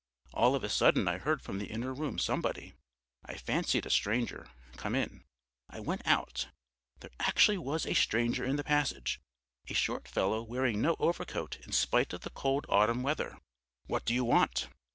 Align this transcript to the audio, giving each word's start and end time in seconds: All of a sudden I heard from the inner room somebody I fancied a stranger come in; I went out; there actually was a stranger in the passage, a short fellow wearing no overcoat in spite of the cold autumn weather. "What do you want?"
All 0.33 0.55
of 0.55 0.63
a 0.63 0.69
sudden 0.69 1.07
I 1.07 1.19
heard 1.19 1.43
from 1.43 1.59
the 1.59 1.67
inner 1.69 1.93
room 1.93 2.17
somebody 2.17 2.73
I 3.23 3.35
fancied 3.37 3.85
a 3.85 3.91
stranger 3.91 4.47
come 4.75 4.95
in; 4.95 5.25
I 5.69 5.79
went 5.79 6.01
out; 6.07 6.47
there 7.01 7.11
actually 7.19 7.59
was 7.59 7.85
a 7.85 7.93
stranger 7.93 8.43
in 8.43 8.55
the 8.55 8.63
passage, 8.63 9.21
a 9.69 9.75
short 9.75 10.07
fellow 10.07 10.41
wearing 10.41 10.81
no 10.81 10.95
overcoat 10.97 11.57
in 11.67 11.71
spite 11.71 12.13
of 12.13 12.21
the 12.21 12.31
cold 12.31 12.65
autumn 12.67 13.03
weather. 13.03 13.37
"What 13.85 14.03
do 14.05 14.15
you 14.15 14.25
want?" 14.25 14.69